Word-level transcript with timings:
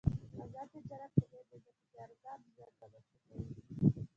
آزاد 0.43 0.67
تجارت 0.75 1.11
مهم 1.21 1.41
دی 1.49 1.57
ځکه 1.65 1.71
چې 1.87 1.95
ارزان 2.03 2.39
ژوند 2.53 2.75
رامنځته 2.81 3.17
کوي. 3.27 3.49